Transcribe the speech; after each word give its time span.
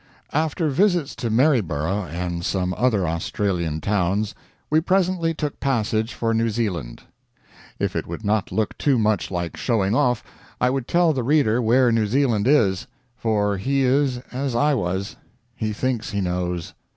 After 0.33 0.69
visits 0.69 1.15
to 1.17 1.29
Maryborough 1.29 2.05
and 2.07 2.43
some 2.43 2.73
other 2.75 3.07
Australian 3.07 3.81
towns, 3.81 4.33
we 4.67 4.81
presently 4.81 5.35
took 5.35 5.59
passage 5.59 6.15
for 6.15 6.33
New 6.33 6.49
Zealand. 6.49 7.03
If 7.77 7.95
it 7.95 8.07
would 8.07 8.25
not 8.25 8.51
look 8.51 8.75
too 8.79 8.97
much 8.97 9.29
like 9.29 9.55
showing 9.55 9.93
off, 9.93 10.23
I 10.59 10.71
would 10.71 10.87
tell 10.87 11.13
the 11.13 11.21
reader 11.21 11.61
where 11.61 11.91
New 11.91 12.07
Zealand 12.07 12.47
is; 12.47 12.87
for 13.15 13.57
he 13.57 13.83
is 13.83 14.17
as 14.31 14.55
I 14.55 14.73
was; 14.73 15.17
he 15.55 15.71
thinks 15.71 16.09
he 16.09 16.19
knows. 16.21 16.73